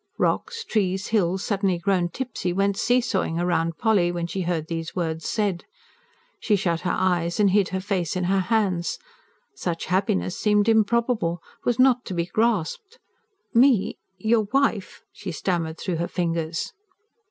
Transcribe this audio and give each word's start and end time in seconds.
Rocks, 0.17 0.63
trees, 0.63 1.09
hills, 1.09 1.43
suddenly 1.45 1.77
grown 1.77 2.09
tipsy, 2.09 2.51
went 2.53 2.75
see 2.75 3.01
sawing 3.01 3.35
round 3.35 3.77
Polly, 3.77 4.11
when 4.11 4.25
she 4.25 4.41
heard 4.41 4.67
these 4.67 4.95
words 4.95 5.29
said. 5.29 5.63
She 6.39 6.55
shut 6.55 6.79
her 6.81 6.95
eyes, 6.97 7.39
and 7.39 7.51
hid 7.51 7.69
her 7.69 7.79
face 7.79 8.15
in 8.15 8.23
her 8.23 8.39
hands. 8.39 8.97
Such 9.53 9.85
happiness 9.85 10.35
seemed 10.35 10.67
improbable 10.67 11.39
was 11.63 11.77
not 11.77 12.03
to 12.05 12.15
be 12.15 12.25
grasped. 12.25 12.97
"Me?... 13.53 13.99
your 14.17 14.47
wife?" 14.51 15.03
she 15.11 15.31
stammered 15.31 15.77
through 15.79 15.97
her 15.97 16.07
fingers. 16.07 16.73